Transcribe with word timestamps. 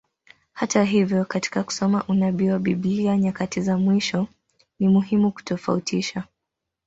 Hata 0.53 0.83
hivyo, 0.83 1.25
katika 1.25 1.63
kusoma 1.63 2.03
unabii 2.07 2.49
wa 2.49 2.59
Biblia 2.59 3.17
nyakati 3.17 3.61
za 3.61 3.77
mwisho, 3.77 4.27
ni 4.79 4.87
muhimu 4.87 5.31
kutofautisha. 5.31 6.23